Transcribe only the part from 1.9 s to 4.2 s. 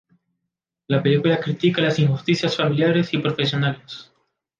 injusticias familiares y profesionales.